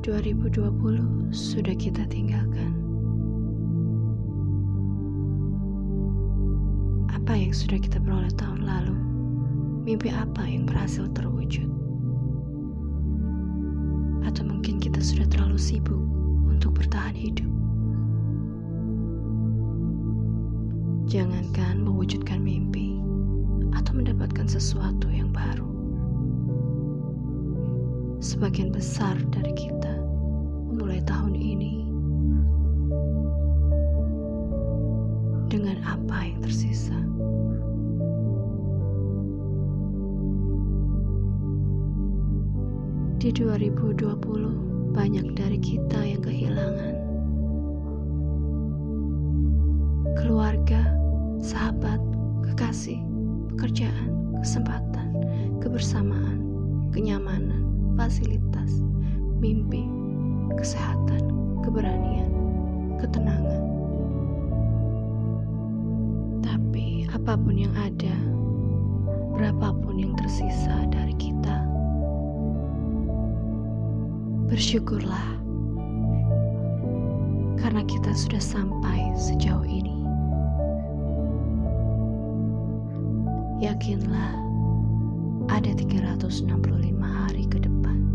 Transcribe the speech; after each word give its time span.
2020 0.00 1.28
sudah 1.28 1.76
kita 1.76 2.08
tinggalkan. 2.08 2.72
Apa 7.12 7.36
yang 7.36 7.52
sudah 7.52 7.76
kita 7.76 8.00
peroleh 8.00 8.32
tahun 8.32 8.64
lalu? 8.64 8.96
Mimpi 9.84 10.08
apa 10.08 10.48
yang 10.48 10.64
berhasil 10.64 11.04
terwujud? 11.12 11.68
Atau 14.24 14.48
mungkin 14.48 14.80
kita 14.80 15.04
sudah 15.04 15.28
terlalu 15.28 15.60
sibuk 15.60 16.00
untuk 16.48 16.80
bertahan 16.80 17.12
hidup? 17.12 17.52
Jangankan 21.12 21.84
mewujudkan 21.84 22.40
mimpi 22.40 22.96
atau 23.76 24.00
mendapatkan 24.00 24.48
sesuatu 24.48 25.12
yang 25.12 25.28
baru. 25.28 25.68
Sebagian 28.20 28.68
besar 28.68 29.16
dari 29.32 29.52
kita 29.56 29.79
tersisa. 36.50 36.98
Di 43.22 43.30
2020 43.30 44.90
banyak 44.90 45.26
dari 45.38 45.58
kita 45.62 46.02
yang 46.02 46.18
kehilangan 46.18 46.94
keluarga, 50.18 50.90
sahabat, 51.38 52.02
kekasih, 52.42 52.98
pekerjaan, 53.54 54.10
kesempatan, 54.42 55.14
kebersamaan, 55.62 56.42
kenyamanan, 56.90 57.62
fasilitas, 57.94 58.82
mimpi, 59.38 59.86
kesehatan, 60.58 61.30
keberanian, 61.62 62.34
ketenangan. 62.98 63.79
Apa 67.20 67.36
pun 67.36 67.52
yang 67.52 67.76
ada, 67.76 68.16
berapapun 69.36 70.00
yang 70.00 70.16
tersisa 70.16 70.88
dari 70.88 71.12
kita, 71.20 71.68
bersyukurlah 74.48 75.36
karena 77.60 77.84
kita 77.84 78.16
sudah 78.16 78.40
sampai 78.40 79.12
sejauh 79.20 79.68
ini. 79.68 80.00
Yakinlah 83.60 84.32
ada 85.52 85.76
365 85.76 86.48
hari 87.04 87.44
ke 87.52 87.60
depan. 87.60 88.09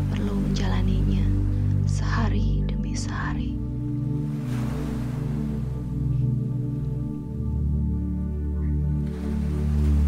Hanya 0.00 0.16
perlu 0.16 0.32
menjalaninya 0.32 1.24
sehari 1.84 2.64
demi 2.64 2.96
sehari. 2.96 3.52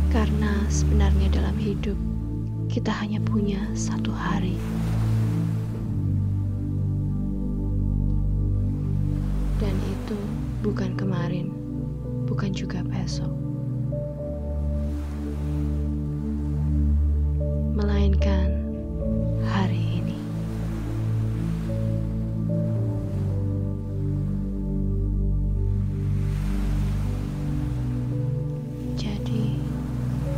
Karena 0.08 0.64
sebenarnya 0.72 1.28
dalam 1.28 1.52
hidup 1.60 2.00
kita 2.72 2.88
hanya 2.88 3.20
punya 3.20 3.60
satu 3.76 4.16
hari. 4.16 4.56
Dan 9.60 9.76
itu 9.76 10.16
bukan 10.64 10.96
kemarin, 10.96 11.52
bukan 12.24 12.48
juga 12.56 12.80
besok. 12.80 13.51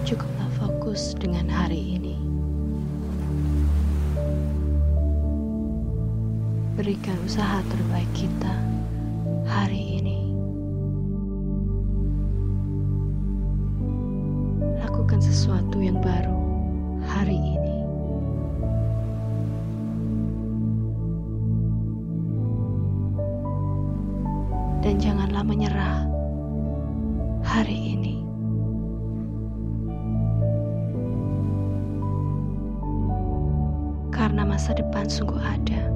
Cukuplah 0.05 0.53
fokus 0.61 1.17
dengan 1.17 1.49
hari 1.49 1.97
ini. 1.97 2.21
Berikan 6.77 7.17
usaha 7.25 7.65
terbaik 7.73 8.13
kita 8.13 8.53
hari 9.49 9.97
ini. 9.97 10.29
Lakukan 14.85 15.25
sesuatu 15.25 15.81
yang 15.81 15.97
baru 16.05 16.37
hari 17.09 17.41
ini. 17.41 17.77
Dan 24.85 25.01
janganlah 25.01 25.41
menyerah 25.49 26.05
hari 27.41 27.97
ini. 27.97 28.14
Karena 34.15 34.47
masa 34.47 34.79
depan 34.79 35.11
sungguh 35.11 35.43
ada 35.43 35.91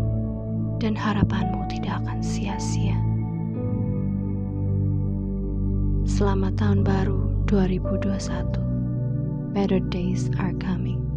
dan 0.83 0.99
harapanmu 0.99 1.71
tidak 1.71 2.03
akan 2.03 2.19
sia-sia. 2.19 2.99
Selamat 6.05 6.59
tahun 6.59 6.83
baru 6.83 7.31
2021. 7.47 9.55
Better 9.55 9.81
days 9.89 10.29
are 10.43 10.53
coming. 10.59 11.08